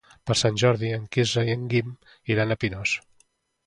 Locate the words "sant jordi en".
0.39-1.05